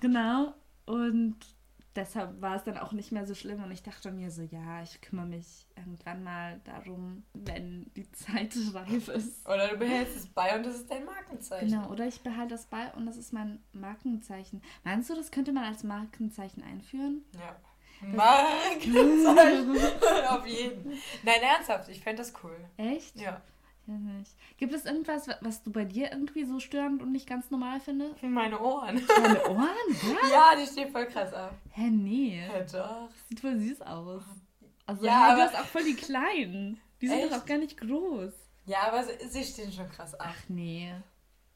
[0.00, 0.54] genau.
[0.88, 1.36] Und
[1.94, 3.62] deshalb war es dann auch nicht mehr so schlimm.
[3.62, 8.56] Und ich dachte mir so, ja, ich kümmere mich irgendwann mal darum, wenn die Zeit
[8.74, 9.46] reif ist.
[9.46, 11.68] Oder du behältst es bei und das ist dein Markenzeichen.
[11.68, 14.62] Genau, oder ich behalte das bei und das ist mein Markenzeichen.
[14.82, 17.22] Meinst du, das könnte man als Markenzeichen einführen?
[17.34, 17.56] Ja.
[18.00, 19.76] Markenzeichen.
[20.28, 20.92] Auf jeden.
[21.22, 22.56] Nein, ernsthaft, ich fände das cool.
[22.76, 23.16] Echt?
[23.16, 23.42] Ja.
[23.88, 24.36] Nicht.
[24.58, 27.80] Gibt es irgendwas, wa- was du bei dir irgendwie so störend und nicht ganz normal
[27.80, 28.22] findest?
[28.22, 29.00] Meine Ohren.
[29.22, 29.66] Deine Ohren?
[29.88, 30.30] Was?
[30.30, 31.54] Ja, die stehen voll krass ab.
[31.70, 32.46] Hä, nee.
[32.46, 33.08] Ja, doch.
[33.28, 34.22] Sieht voll süß aus.
[34.84, 36.78] Also, Ja, ja, du hast auch voll die kleinen.
[37.00, 37.32] Die sind Echt?
[37.32, 38.32] doch auch gar nicht groß.
[38.66, 40.26] Ja, aber sie, stehen schon krass ab.
[40.30, 40.92] Ach nee.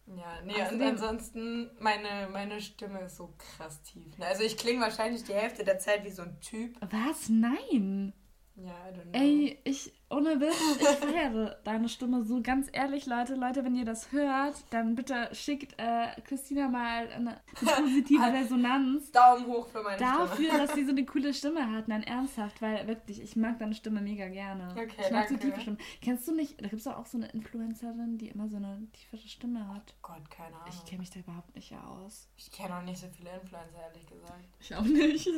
[0.07, 4.15] Ja, nee, Außerdem- und ansonsten, meine, meine Stimme ist so krass tief.
[4.21, 6.77] Also ich klinge wahrscheinlich die Hälfte der Zeit wie so ein Typ.
[6.91, 7.29] Was?
[7.29, 8.13] Nein.
[8.55, 9.19] Ja, I don't know.
[9.19, 12.43] Ey, ich, ohne Witz, ich feiere deine Stimme so.
[12.43, 17.41] Ganz ehrlich, Leute, Leute, wenn ihr das hört, dann bitte schickt äh, Christina mal eine,
[17.55, 20.59] positive Resonanz Daumen hoch für meine dafür, Stimme.
[20.59, 21.89] dass sie so eine coole Stimme hat.
[21.89, 24.69] Nein, ernsthaft, weil wirklich, ich mag deine Stimme mega gerne.
[24.73, 25.47] Okay, ich mag so danke.
[25.49, 25.79] tiefe Stimmen.
[26.03, 29.27] Kennst du nicht, da gibt es auch so eine Influencerin, die immer so eine tiefere
[29.29, 29.95] Stimme hat.
[30.03, 30.69] Gott, keine Ahnung.
[30.69, 32.29] Ich kenne mich da überhaupt nicht aus.
[32.37, 34.45] Ich kenne auch nicht so viele Influencer, ehrlich gesagt.
[34.61, 35.29] Ich auch nicht.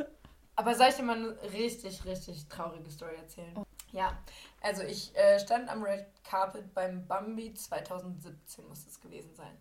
[0.56, 3.52] Aber soll ich dir mal eine richtig, richtig traurige Story erzählen?
[3.56, 3.64] Oh.
[3.94, 4.18] Ja,
[4.60, 9.56] also ich äh, stand am Red Carpet beim Bambi 2017, muss es gewesen sein.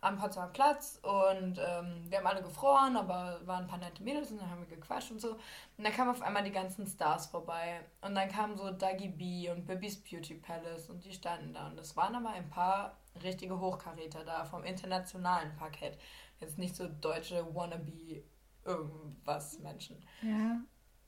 [0.00, 4.30] Am Potsdamer Platz und ähm, wir haben alle gefroren, aber waren ein paar nette Mädels
[4.30, 5.30] und dann haben wir gequatscht und so.
[5.30, 7.80] Und dann kamen auf einmal die ganzen Stars vorbei.
[8.02, 11.68] Und dann kamen so Dagi B und Bibby's Beauty Palace und die standen da.
[11.68, 15.96] Und es waren aber ein paar richtige Hochkaräter da vom internationalen Parkett.
[16.40, 18.22] Jetzt nicht so deutsche Wannabe
[18.66, 19.96] irgendwas Menschen.
[20.22, 20.60] Ja.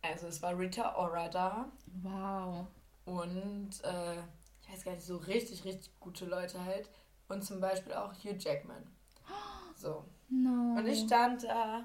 [0.03, 1.71] Also es war Rita Ora da
[2.03, 2.67] Wow.
[3.05, 4.21] und äh,
[4.63, 6.89] ich weiß gar nicht, so richtig, richtig gute Leute halt.
[7.29, 8.87] Und zum Beispiel auch Hugh Jackman.
[9.77, 10.05] So.
[10.29, 10.77] No.
[10.77, 11.85] Und ich stand da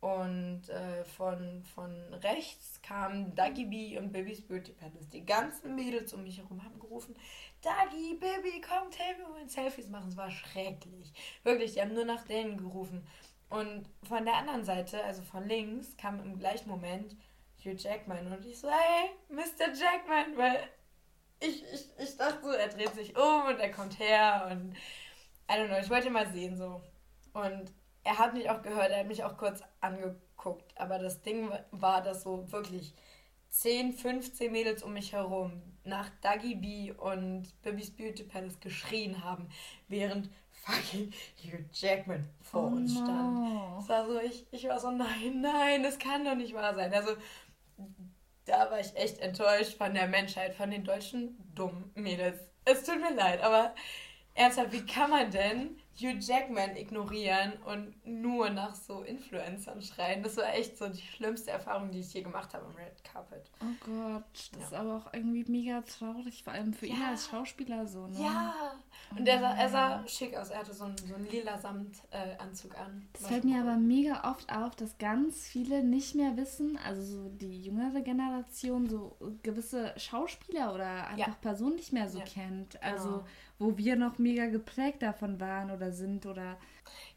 [0.00, 1.90] und äh, von, von
[2.22, 5.08] rechts kamen Dagi B und Baby's Beauty Palace.
[5.08, 7.16] Die ganzen Mädels um mich herum haben gerufen,
[7.62, 10.10] Dagi, Baby, kommt her, wir wollen Selfies machen.
[10.10, 11.12] Es war schrecklich.
[11.42, 13.04] Wirklich, die haben nur nach denen gerufen.
[13.54, 17.14] Und von der anderen Seite, also von links, kam im gleichen Moment
[17.64, 19.72] Hugh Jackman und ich so, hey, Mr.
[19.72, 20.58] Jackman, weil
[21.38, 24.74] ich, ich, ich dachte so, er dreht sich um und er kommt her und
[25.48, 26.82] I don't know, ich wollte ihn mal sehen so.
[27.32, 31.48] Und er hat mich auch gehört, er hat mich auch kurz angeguckt, aber das Ding
[31.70, 32.92] war, dass so wirklich
[33.50, 39.48] 10, 15 Mädels um mich herum nach Dagi B und Bibby's Beauty Palace geschrien haben,
[39.86, 40.28] während
[40.64, 43.08] fucking Hugh Jackman vor oh, uns stand.
[43.08, 43.78] no.
[43.80, 46.92] Es war so, ich, ich war so, nein, nein, das kann doch nicht wahr sein.
[46.92, 47.16] Also,
[48.44, 52.38] da war ich echt enttäuscht von der Menschheit, von den deutschen dummen Mädels.
[52.64, 53.74] Es tut mir leid, aber
[54.34, 60.22] ernsthaft, wie kann man denn Hugh Jackman ignorieren und nur nach so Influencern schreien?
[60.22, 63.50] Das war echt so die schlimmste Erfahrung, die ich je gemacht habe im Red Carpet.
[63.60, 64.66] Oh Gott, das Ja.
[64.66, 67.10] ist aber auch irgendwie mega traurig, vor allem für ihn Ja.
[67.10, 68.20] als Schauspieler so, ne?
[68.20, 68.54] Ja,
[69.16, 70.50] und er sah, er sah schick aus.
[70.50, 73.08] Er hatte so einen, so einen lila Samtanzug äh, an.
[73.12, 73.68] Das fällt mir cool.
[73.68, 78.88] aber mega oft auf, dass ganz viele nicht mehr wissen, also so die jüngere Generation,
[78.88, 81.34] so gewisse Schauspieler oder einfach Ja.
[81.40, 82.82] Personen nicht mehr so kennt.
[82.82, 83.24] Also genau.
[83.58, 86.56] Wo wir noch mega geprägt davon waren oder sind oder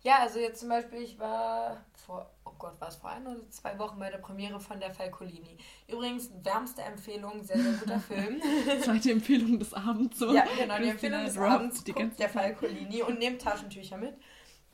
[0.01, 3.49] Ja, also jetzt zum Beispiel, ich war vor, oh Gott, war es vor ein oder
[3.49, 5.57] zwei Wochen bei der Premiere von der Falcolini.
[5.87, 8.41] Übrigens, wärmste Empfehlung, sehr, sehr guter Film.
[8.81, 10.19] zweite Empfehlung des Abends.
[10.19, 10.33] So.
[10.33, 12.29] ja, genau, die Empfehlung des Abends, die ganze der.
[12.29, 14.15] Falcolini und nehmt Taschentücher mit.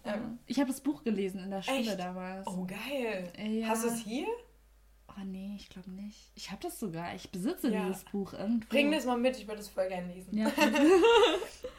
[0.06, 2.00] Ähm, Ich habe das Buch gelesen in der Schule Echt?
[2.00, 2.46] damals.
[2.48, 3.32] oh, geil.
[3.38, 3.68] Ja.
[3.70, 4.28] Hast du es hier?
[5.16, 6.32] Oh nee, ich glaube nicht.
[6.36, 7.14] Ich habe das sogar.
[7.14, 7.86] Ich besitze Ja.
[7.86, 8.68] dieses Buch irgendwo.
[8.70, 10.36] Bring das mal mit, ich würde es voll gerne lesen.
[10.38, 10.52] Ja.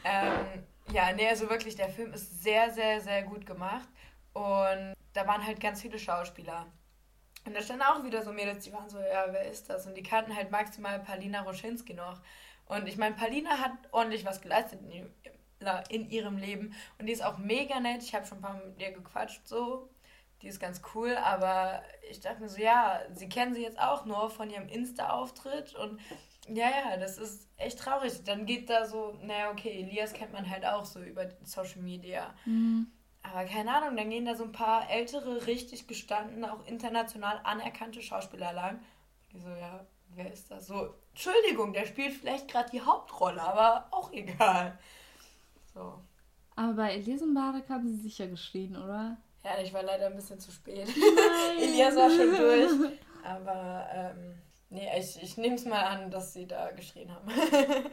[0.04, 3.88] Ähm, ja, nee, also wirklich, der Film ist sehr, sehr, sehr gut gemacht.
[4.34, 6.66] Und da waren halt ganz viele Schauspieler.
[7.46, 9.86] Und da standen auch wieder so Mädels, die waren so, ja, wer ist das?
[9.86, 12.20] Und die kannten halt maximal Palina Roschinski noch.
[12.66, 15.12] Und ich meine, Palina hat ordentlich was geleistet in, ihrem-
[15.88, 16.74] in ihrem Leben.
[16.98, 18.02] Und die ist auch mega nett.
[18.02, 19.88] Ich habe schon ein paar Mal mit ihr gequatscht, so.
[20.44, 24.04] Die ist ganz cool, aber ich dachte mir so, ja, sie kennen sie jetzt auch
[24.04, 25.98] nur von ihrem Insta-Auftritt und
[26.46, 28.24] ja, ja, das ist echt traurig.
[28.24, 32.34] Dann geht da so, naja, okay, Elias kennt man halt auch so über Social Media.
[32.44, 32.88] Hm.
[33.22, 38.02] Aber keine Ahnung, dann gehen da so ein paar ältere, richtig gestandene, auch international anerkannte
[38.02, 38.80] Schauspieler lang.
[39.32, 40.66] Die so, ja, wer ist das?
[40.66, 44.78] So, Entschuldigung, der spielt vielleicht gerade die Hauptrolle, aber auch egal.
[45.72, 46.02] So.
[46.54, 49.16] Aber bei Elisenbarek haben sie sicher geschrien, oder?
[49.44, 50.88] Ja, ich war leider ein bisschen zu spät.
[51.60, 52.90] Elias war schon durch.
[53.24, 54.34] Aber, ähm,
[54.70, 57.28] nee, ich, ich nehme es mal an, dass sie da geschrien haben.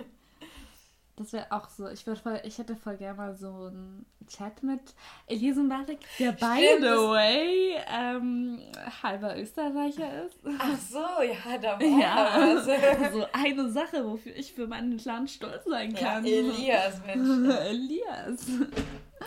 [1.18, 1.88] Das wäre auch so.
[1.90, 4.80] Ich, voll, ich hätte voll gerne mal so einen Chat mit
[5.28, 8.60] Elisenbarek, der by Stimmt, the way ähm,
[9.04, 10.40] halber Österreicher ist.
[10.58, 13.14] Ach so, ja, da war Ja, was.
[13.14, 16.26] so eine Sache, wofür ich für meinen Clan stolz sein Ja, kann.
[16.26, 17.56] Elias, Mensch.
[17.56, 18.48] Elias.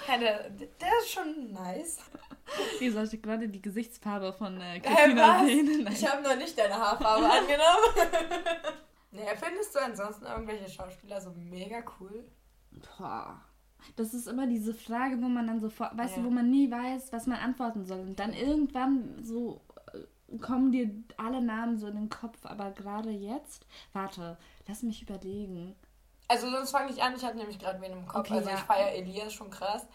[0.08, 0.38] Ja, der,
[1.00, 1.98] ist schon nice.
[2.78, 5.88] Wie soll ich gerade die Gesichtsfarbe von äh, Christina Hey, sehen?
[5.90, 8.24] Ich habe noch nicht deine Haarfarbe angenommen.
[9.12, 12.24] naja, findest du ansonsten irgendwelche Schauspieler so mega cool?
[12.98, 13.40] Boah.
[13.96, 16.22] Das ist immer diese Frage, wo man dann sofort, weißt Ja.
[16.22, 18.00] du, wo man nie weiß, was man antworten soll.
[18.00, 19.60] Und dann irgendwann so
[19.92, 22.38] äh, kommen dir alle Namen so in den Kopf.
[22.44, 25.74] Aber gerade jetzt, warte, lass mich überlegen.
[26.28, 28.20] Also sonst fange ich an, ich hatte nämlich gerade wen im Kopf.
[28.20, 28.56] Okay, also ja.
[28.56, 29.86] ich feiere Elias schon krass.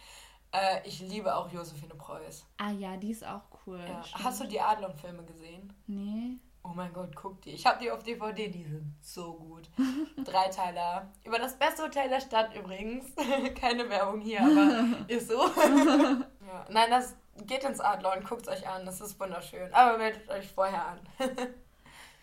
[0.52, 2.46] Äh, ich liebe auch Josephine Preuß.
[2.58, 3.80] Ah ja, die ist auch cool.
[3.88, 4.04] Ja.
[4.24, 5.74] Hast du die Adlon-Filme gesehen?
[5.88, 6.38] Nee.
[6.63, 7.52] Oh mein Gott, guck die.
[7.52, 9.70] Ich habe die auf DVD, die sind so gut.
[10.26, 11.12] Dreiteiler.
[11.24, 13.06] Über das beste Hotel der Stadt übrigens.
[13.56, 15.42] Keine Werbung hier, aber ist so.
[15.48, 16.65] ja.
[16.70, 17.15] Nein, das
[17.46, 19.74] geht ins Adlon, guckt euch an, das ist wunderschön.
[19.74, 21.00] Aber meldet euch vorher an.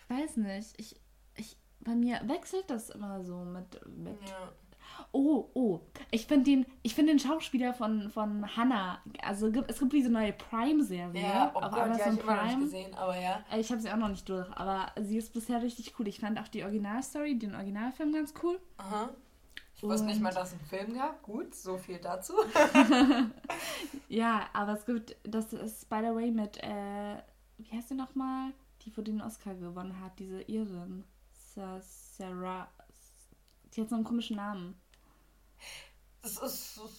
[0.09, 0.79] Weiß nicht.
[0.79, 1.01] Ich, ich,
[1.87, 3.79] bei mir wechselt das immer so mit.
[3.97, 4.51] mit ja.
[5.11, 5.79] Oh, oh.
[6.11, 8.99] Ich finde den, ich find den Schauspieler von, von Hannah.
[9.23, 12.35] Also es gibt diese neue Prime-Serie ja, oh auf Gott, die habe Amazon ich immer
[12.35, 12.63] noch nicht Prime.
[12.65, 13.43] gesehen, aber ja.
[13.51, 16.07] Äh, Ich habe sie auch noch nicht durch, aber sie ist bisher richtig cool.
[16.07, 18.59] Ich fand auch die Originalstory, den Originalfilm ganz cool.
[18.77, 19.09] Aha.
[19.75, 21.21] Ich wusste nicht mal, dass es einen Film gab.
[21.21, 22.33] Gut, so viel dazu.
[24.09, 27.17] Ja, aber es gibt, das ist by the way mit, äh,
[27.57, 28.51] wie heißt sie nochmal?
[28.83, 31.03] Die, wo den Oscar gewonnen hat, diese Irin.
[31.57, 32.67] Sa- Sarah.
[33.73, 34.79] Die hat so einen komischen Namen.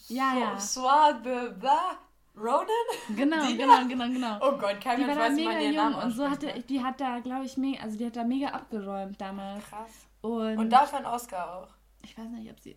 [0.09, 0.59] Ja, ja.
[0.59, 1.99] Swabeba
[2.37, 2.67] Ronan?
[3.15, 4.39] Genau, genau, genau, genau.
[4.41, 6.61] Oh Gott, kein Mensch weiß, wie man ihren Namen und so hatte, ne?
[6.63, 9.65] die hat da, glaube ich, mega, also die hat da mega abgeräumt damals.
[9.65, 9.91] Krass.
[10.23, 11.69] Und, Und dafür ein Oscar auch.
[12.03, 12.77] ich weiß nicht, ob sie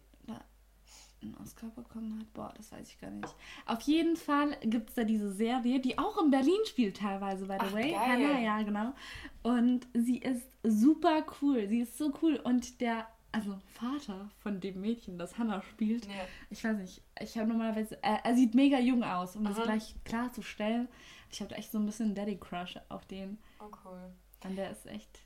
[1.22, 2.34] einen Oscar bekommen hat.
[2.34, 3.34] Boah, das weiß ich gar nicht.
[3.66, 7.54] Auf jeden Fall gibt es da diese Serie, die auch in Berlin spielt teilweise, by
[7.54, 7.92] the Ach, way.
[7.92, 8.00] geil.
[8.00, 8.94] Hannah, ja, genau.
[9.44, 11.68] Und sie ist super cool.
[11.68, 12.36] Sie ist so cool.
[12.38, 16.14] Und der, also Vater von dem Mädchen, das Hannah spielt, Ja.
[16.50, 19.64] ich weiß nicht, ich habe normalerweise, äh, er sieht mega jung aus, um das Aha.
[19.66, 20.88] gleich klarzustellen.
[21.32, 23.38] Ich habe echt so ein bisschen Daddy-Crush auf den.
[23.60, 24.12] Oh cool.
[24.44, 25.20] Und der ist echt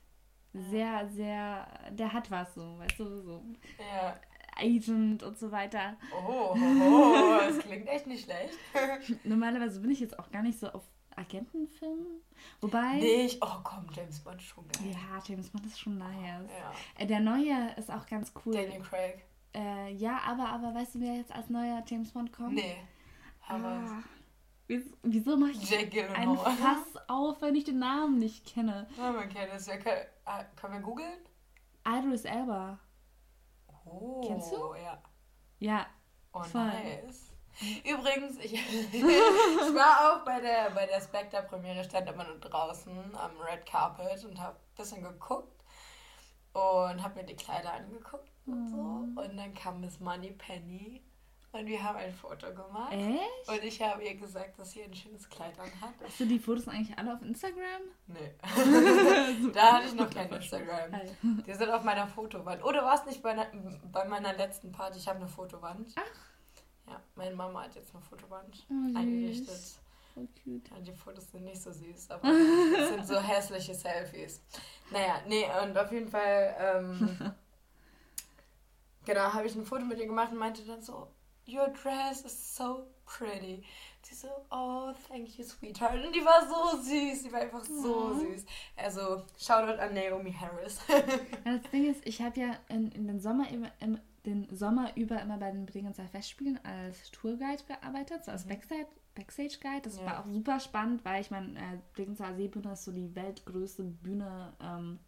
[0.52, 3.44] sehr, sehr, der hat was so, weißt du, so
[3.78, 4.18] Ja.
[4.58, 5.96] Agent und so weiter.
[6.12, 8.54] Oh, oh, oh, das klingt echt nicht schlecht.
[9.24, 10.82] Normalerweise bin ich jetzt auch gar nicht so auf
[11.14, 12.20] Agentenfilmen.
[12.60, 13.42] Wobei, Nicht.
[13.42, 14.92] Oh komm, James Bond ist schon geil.
[14.92, 16.50] ja, James Bond ist schon nice.
[16.50, 16.72] Ja.
[17.02, 18.52] Äh, Der neue ist auch ganz cool.
[18.52, 19.24] Daniel Craig.
[19.54, 22.54] Äh, ja, aber, aber weißt du, wer jetzt als neuer James Bond kommt?
[22.54, 22.76] Nee.
[23.48, 24.02] Aber Ah,
[24.66, 25.90] wieso, wieso mache ich Jake ein
[26.34, 26.56] Gyllenhaal.
[26.56, 28.86] Fass auf, wenn ich den Namen nicht kenne?
[28.98, 29.66] Ja, man kennt es.
[29.66, 29.74] Ja,
[30.26, 31.18] ah, können wir googeln?
[31.88, 32.78] Idris Elba.
[33.86, 34.74] Oh, Kennst du?
[34.74, 35.02] Ja.
[35.58, 35.86] Ja,
[36.32, 36.64] Oh, Voll.
[36.66, 37.32] nice.
[37.82, 38.52] Übrigens, ich,
[38.92, 39.02] ich
[39.74, 44.38] war auch bei der, bei der Spectre-Premiere, stand immer nur draußen am Red Carpet und
[44.38, 45.64] habe ein bisschen geguckt
[46.52, 48.76] und habe mir die Kleider angeguckt und so.
[48.76, 49.16] Mhm.
[49.16, 51.02] Und dann kam Miss Money Penny
[51.58, 52.92] und wir haben ein Foto gemacht.
[52.92, 53.48] echt?
[53.48, 55.94] Und ich habe ihr gesagt, dass sie ein schönes Kleid anhat.
[56.04, 57.82] Hast du die Fotos eigentlich alle auf Instagram?
[58.06, 58.34] Nee.
[59.52, 60.92] da hatte ich noch kein Instagram.
[61.46, 62.62] Die sind auf meiner Fotowand.
[62.64, 63.34] Oder war es nicht bei,
[63.92, 64.98] bei meiner letzten Party?
[64.98, 65.94] Ich habe eine Fotowand.
[65.96, 66.90] Ach.
[66.90, 69.80] Ja, meine Mama hat jetzt eine Fotowand Oh, eingerichtet.
[70.14, 70.70] Voll cute.
[70.70, 74.40] Ja, die Fotos sind nicht so süß, aber es sind so hässliche Selfies.
[74.90, 77.34] Naja, nee, und auf jeden Fall, ähm,
[79.04, 81.08] genau, habe ich ein Foto mit ihr gemacht und meinte dann so,
[81.48, 83.62] Your dress is so pretty.
[84.02, 86.04] Sie so, oh, thank you, sweetheart.
[86.04, 88.14] Und die war so süß, die war einfach so Oh.
[88.14, 88.44] süß.
[88.76, 90.78] Also, Shoutout an Naomi Harris.
[91.44, 95.20] Das Ding ist, ich habe ja in, in den Sommer immer, im, den Sommer über
[95.22, 99.82] immer bei den Bregenzer Festspielen als Tourguide gearbeitet, so als Backstage, Backstage Guide.
[99.82, 100.06] Das Ja.
[100.06, 104.52] war auch super spannend, weil ich meine, äh, Bregenzer Seebühne ist so die weltgrößte Bühne
[104.60, 104.98] ähm,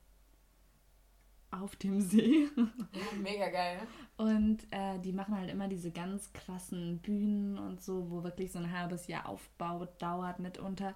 [1.50, 2.48] auf dem See.
[2.56, 3.78] ja, mega geil.
[4.16, 8.58] Und äh, die machen halt immer diese ganz krassen Bühnen und so, wo wirklich so
[8.58, 10.94] ein halbes Jahr Aufbau dauert mitunter.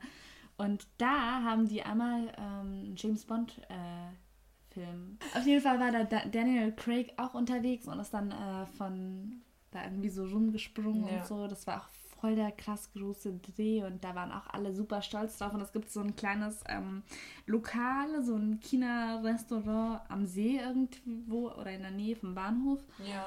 [0.56, 5.18] Und da haben die einmal ähm, einen James Bond äh, Film.
[5.34, 9.42] Auf jeden Fall war da Da- Daniel Craig auch unterwegs und ist dann äh, von
[9.70, 11.18] da irgendwie so rumgesprungen Ja.
[11.20, 11.46] und so.
[11.46, 11.88] Das war auch
[12.22, 15.52] voll der krass große Dreh und da waren auch alle super stolz drauf.
[15.52, 17.02] Und es gibt so ein kleines ähm,
[17.46, 22.80] Lokal, so ein China-Restaurant am See irgendwo oder in der Nähe vom Bahnhof.
[23.04, 23.26] Ja.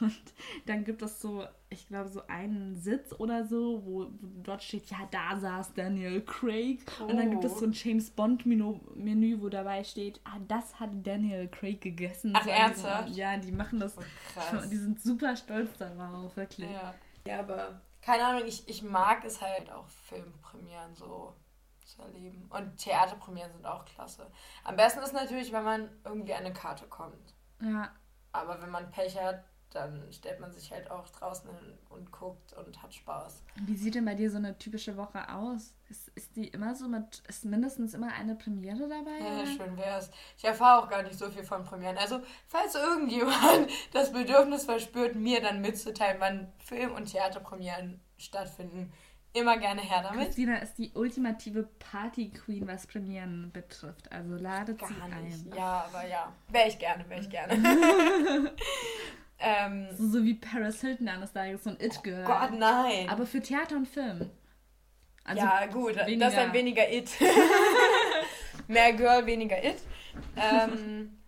[0.00, 0.12] Und
[0.66, 4.06] dann gibt es so, ich glaube, so einen Sitz oder so, wo,
[4.42, 6.80] dort steht, ja, da saß Daniel Craig.
[7.00, 7.58] Und dann gibt es Oh.
[7.60, 12.32] so ein James Bond-Menü, Menü, wo dabei steht, ah, das hat Daniel Craig gegessen.
[12.34, 13.08] Ach, So ernsthaft?
[13.16, 13.96] Ja, die machen das.
[13.98, 14.02] Oh,
[14.34, 14.68] krass.
[14.68, 16.70] Die sind super stolz darauf, wirklich.
[16.70, 16.94] Ja.
[17.26, 21.34] ja, aber keine Ahnung, ich, ich mag es halt auch Filmpremieren so
[21.86, 22.48] zu erleben.
[22.50, 24.30] Und Theaterpremieren sind auch klasse.
[24.64, 27.34] Am besten ist natürlich, wenn man irgendwie an eine Karte kommt.
[27.60, 27.90] Ja,
[28.32, 32.52] Aber wenn man Pech hat, dann stellt man sich halt auch draußen hin und guckt
[32.54, 33.42] und hat Spaß.
[33.66, 35.74] Wie sieht denn bei dir so eine typische Woche aus?
[35.88, 39.18] Ist, ist die immer so mit, ist mindestens immer eine Premiere dabei?
[39.20, 40.10] Ja, schön wär's.
[40.36, 41.98] Ich erfahre auch gar nicht so viel von Premieren.
[41.98, 48.92] Also, falls irgendjemand das Bedürfnis verspürt, mir dann mitzuteilen, wann Film- und Theaterpremieren stattfinden,
[49.34, 50.26] immer gerne her damit.
[50.26, 54.12] Christina ist die ultimative Party-Queen, was Premieren betrifft.
[54.12, 55.46] Also ladet Gar sie nicht.
[55.46, 55.52] ein.
[55.56, 56.32] Ja, aber ja.
[56.48, 57.54] Wäre ich gerne, wäre ich gerne.
[59.42, 62.24] ähm, So, so wie Paris Hilton eines Tages, so ein It-Girl.
[62.24, 63.08] Gott, nein.
[63.08, 64.30] Aber für Theater und Film.
[65.24, 67.10] Also ja, gut, das ist weniger- dann weniger It.
[68.68, 69.76] Mehr Girl, weniger It.
[70.36, 71.18] Ähm,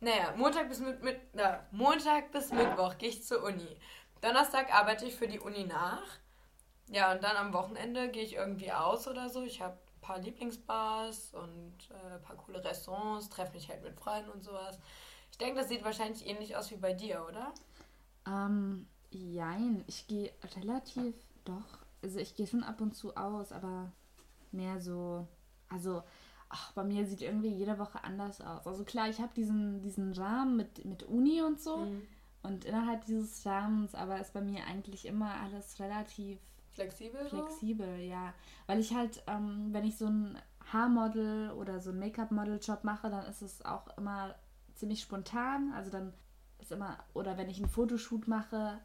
[0.00, 3.76] naja, Montag bis, mit, mit, na, Montag bis Mittwoch gehe ich zur Uni.
[4.20, 6.02] Donnerstag arbeite ich für die Uni nach.
[6.88, 9.42] Ja, und dann am Wochenende gehe ich irgendwie aus oder so.
[9.44, 13.94] Ich habe ein paar Lieblingsbars und äh, ein paar coole Restaurants, treffe mich halt mit
[13.98, 14.78] Freunden und sowas.
[15.32, 17.52] Ich denke, das sieht wahrscheinlich ähnlich aus wie bei dir, oder?
[18.26, 21.14] Ähm, jein, ich gehe relativ,
[21.44, 23.90] doch, also ich gehe schon ab und zu aus, aber
[24.52, 25.26] mehr so,
[25.68, 26.02] also,
[26.48, 28.66] ach, bei mir sieht irgendwie jede Woche anders aus.
[28.66, 32.02] Also klar, ich habe diesen, diesen Rahmen mit, mit Uni und so Mhm.
[32.42, 36.38] und innerhalb dieses Rahmens, aber ist bei mir eigentlich immer alles relativ
[36.74, 37.22] Flexibel?
[37.28, 37.36] so?
[37.36, 38.34] flexibel, ja.
[38.66, 40.38] Weil ich halt, ähm, wenn ich so ein
[40.72, 44.34] Haarmodel oder so ein Make-up-Model-Job mache, dann ist es auch immer
[44.82, 45.72] ziemlich spontan.
[45.76, 46.12] Also dann
[46.58, 48.80] ist immer, oder wenn ich einen Fotoshoot mache,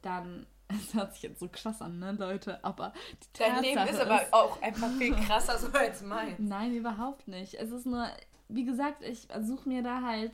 [0.00, 2.92] dann, das hört sich jetzt so krass an, ne, Leute, aber
[3.34, 6.38] die Dein Leben ist aber auch einfach viel krasser so als meins.
[6.38, 7.54] Nein, überhaupt nicht.
[7.54, 8.06] Es ist nur,
[8.48, 10.32] wie gesagt, ich versuche mir da halt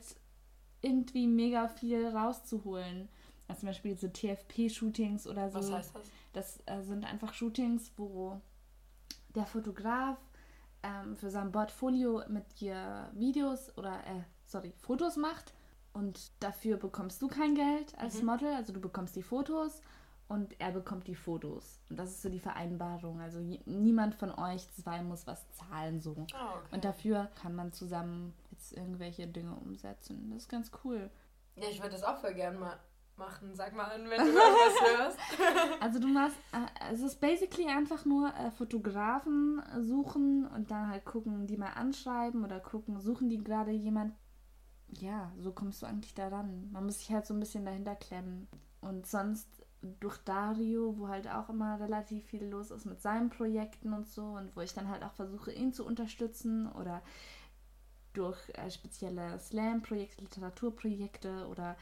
[0.81, 3.09] irgendwie mega viel rauszuholen.
[3.47, 5.57] Also zum Beispiel so TFP-Shootings oder so.
[5.57, 6.11] Was heißt das?
[6.33, 8.39] Das äh, sind einfach Shootings, wo
[9.33, 10.19] der Fotograf
[10.83, 15.53] ähm, für sein Portfolio mit dir Videos oder, äh, sorry, Fotos macht.
[15.93, 18.25] Und dafür bekommst du kein Geld als Mhm.
[18.27, 18.53] Model.
[18.53, 19.81] Also du bekommst die Fotos
[20.27, 21.79] und er bekommt die Fotos.
[21.89, 23.19] Und das ist so die Vereinbarung.
[23.21, 26.15] Also niemand von euch zwei muss was zahlen so.
[26.33, 26.75] Ah, okay.
[26.75, 30.29] Und dafür kann man zusammen jetzt irgendwelche Dinge umsetzen.
[30.31, 31.09] Das ist ganz cool.
[31.55, 32.77] Ja, ich würde das auch voll gern mal
[33.17, 33.53] machen.
[33.55, 35.19] Sag mal an, wenn du irgendwas hörst.
[35.81, 41.03] Also du machst, äh, es ist basically einfach nur äh, Fotografen suchen und dann halt
[41.03, 44.13] gucken, die mal anschreiben oder gucken, suchen die gerade jemand.
[44.99, 46.69] Ja, so kommst du eigentlich daran.
[46.71, 48.47] Man muss sich halt so ein bisschen dahinter klemmen.
[48.81, 49.47] Und sonst
[49.99, 54.23] durch Dario, wo halt auch immer relativ viel los ist mit seinen Projekten und so
[54.23, 57.01] und wo ich dann halt auch versuche, ihn zu unterstützen oder
[58.13, 61.77] durch äh, spezielle Slam-Projekte, Literaturprojekte oder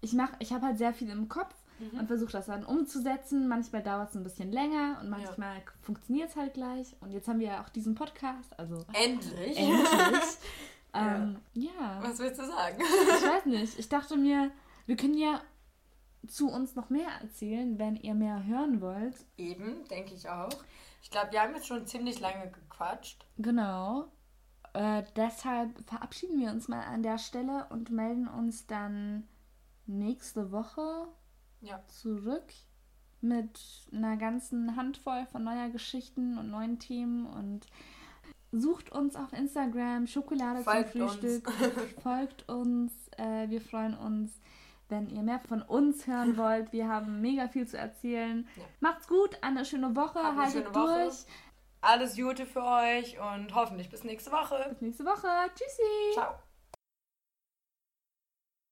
[0.00, 2.00] ich mache, ich habe halt sehr viel im Kopf Mhm.
[2.00, 3.48] und versuche das dann umzusetzen.
[3.48, 6.94] Manchmal dauert es ein bisschen länger und manchmal funktioniert es halt gleich.
[7.00, 9.56] Und jetzt haben wir ja auch diesen Podcast, also Endlich.
[9.56, 10.22] endlich.
[10.94, 12.78] ähm, ja, Was willst du sagen?
[12.80, 13.78] ich weiß nicht.
[13.78, 14.50] Ich dachte mir,
[14.86, 15.40] wir können ja
[16.26, 19.16] zu uns noch mehr erzählen, wenn ihr mehr hören wollt.
[19.36, 20.50] Eben, denke ich auch.
[21.02, 23.26] Ich glaube, wir haben jetzt schon ziemlich lange gequatscht.
[23.38, 24.06] Genau.
[24.74, 29.28] Äh, deshalb verabschieden wir uns mal an der Stelle und melden uns dann
[29.86, 31.08] nächste Woche
[31.60, 31.82] Ja.
[31.88, 32.52] zurück
[33.20, 33.60] mit
[33.92, 37.66] einer ganzen Handvoll von neuer Geschichten und neuen Themen und
[38.52, 41.50] sucht uns auf Instagram Schokolade Folgt zum Frühstück.
[42.02, 42.92] Folgt uns.
[43.16, 44.40] Äh, wir freuen uns,
[44.88, 46.72] wenn ihr mehr von uns hören wollt.
[46.72, 48.46] Wir haben mega viel zu erzählen.
[48.56, 48.62] Ja.
[48.80, 51.04] Macht's gut, eine schöne Woche, Habt haltet schöne Woche.
[51.04, 51.14] durch.
[51.80, 54.66] Alles Gute für euch und hoffentlich bis nächste Woche.
[54.68, 55.28] Bis nächste Woche.
[55.54, 56.12] Tschüssi.
[56.14, 56.41] Ciao.